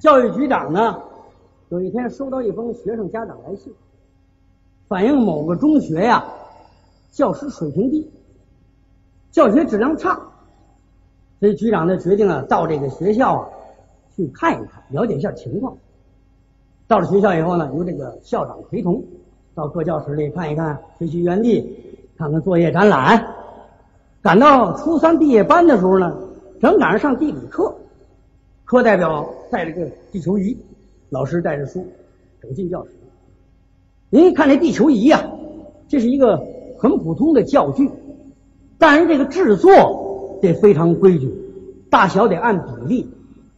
[0.00, 0.96] 教育局长呢，
[1.70, 3.72] 有一天收到一封学生家长来信，
[4.86, 6.24] 反映某个中学呀，
[7.10, 8.08] 教师水平低，
[9.30, 10.20] 教学质量差。
[11.40, 13.48] 所以局长呢决定啊，到这个学校啊
[14.14, 15.76] 去看一看，了解一下情况。
[16.86, 19.02] 到了学校以后呢，由这个校长陪同，
[19.54, 21.76] 到各教室里看一看学习园地，
[22.16, 23.34] 看看作业展览。
[24.22, 26.16] 赶到初三毕业班的时候呢，
[26.60, 27.72] 正赶上上地理课，
[28.68, 30.54] 课代表带了个地球仪，
[31.08, 31.86] 老师带着书
[32.42, 32.90] 走进教室。
[34.10, 35.24] 您看这地球仪呀，
[35.88, 36.36] 这是一个
[36.76, 37.90] 很普通的教具，
[38.76, 41.32] 但是这个制作得非常规矩，
[41.88, 43.08] 大小得按比例，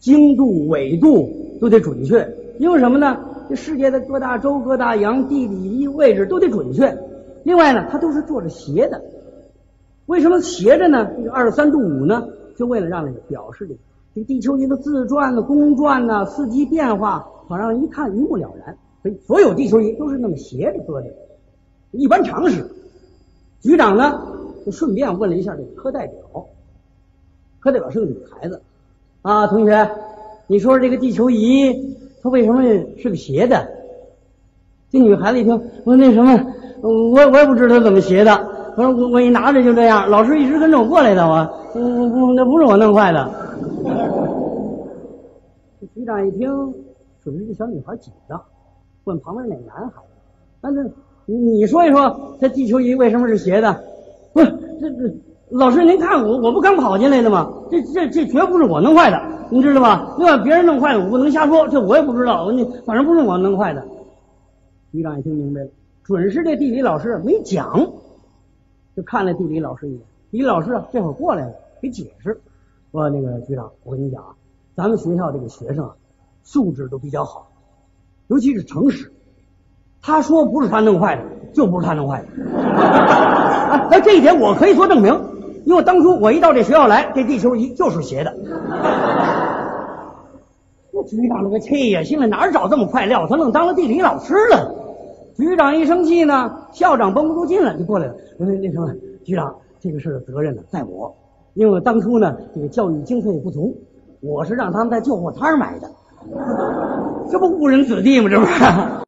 [0.00, 2.28] 经度、纬度都得准确。
[2.58, 3.16] 因为什么呢？
[3.48, 6.92] 这世界的各大洲、各大洋地理位置都得准确。
[7.44, 9.00] 另外呢，它都是做着斜的。
[10.06, 11.08] 为什么斜着呢？
[11.16, 12.26] 这个二十三度五呢？
[12.56, 13.78] 就为了让那个表示这个
[14.16, 18.74] 这地球仪的自转呢、公转呢、四季变化，好让人一看一目了然。
[19.02, 21.08] 所以所有地球仪都是那么斜着搁的，
[21.90, 22.66] 一般常识。
[23.60, 24.22] 局长呢，
[24.64, 26.46] 就顺便问了一下这个科代表，
[27.60, 28.62] 科代表是个女孩子
[29.20, 29.90] 啊，同学，
[30.46, 32.62] 你说这个地球仪它为什么
[32.96, 33.68] 是个斜的？
[34.90, 38.32] 这女孩子一听，我那什么，我我也不知道它怎么斜的。
[38.76, 41.36] 我说我我一拿着就这样，老师一直跟着我过来的，我
[41.74, 43.44] 我我那不是我弄坏的。
[45.94, 46.74] 局长一听，
[47.22, 48.40] 准是这小女孩紧张，
[49.04, 50.08] 问旁边那男孩子
[50.60, 50.70] ：“那
[51.26, 53.82] 你说一说，这地球仪为什么是斜的？”
[54.32, 54.46] 不是
[54.80, 55.14] 这这
[55.48, 57.52] 老师您看我我不刚跑进来的吗？
[57.70, 59.20] 这这这绝不是我弄坏的，
[59.50, 60.14] 你知道吧？
[60.18, 63.86] 另外别人弄坏的我不能瞎说，这我也不知道，你反正不是我弄坏的。
[64.92, 65.68] 局长一听明白了，
[66.04, 67.92] 准是这地理老师没讲。
[68.96, 70.00] 就看了地理老师一眼，
[70.30, 72.40] 地理老师，这会儿过来了，给解释
[72.92, 74.34] 说：“那个局长，我跟你讲啊，
[74.76, 75.94] 咱们学校这个学生啊，
[76.42, 77.48] 素质都比较好，
[78.26, 79.10] 尤其是诚实。
[80.02, 81.22] 他说不是他弄坏的，
[81.54, 82.26] 就不是他弄坏的。
[82.60, 85.18] 啊， 那这一点我可以做证明，
[85.64, 88.36] 因为当初我一到这学校来，这地球仪就是斜的。
[90.92, 94.74] 那局长那个气呀，心里哪找这么块料，他愣当了地理老师了。”
[95.36, 98.14] 局长一生气呢，校长绷不住劲了，就过来了。
[98.36, 98.94] 那那什么，
[99.24, 101.14] 局长，这个事的责任呢在我，
[101.54, 103.74] 因为当初呢这个教育经费不足，
[104.20, 105.90] 我是让他们在旧货摊买的，
[107.30, 108.28] 这不误人子弟吗？
[108.28, 109.05] 这不是？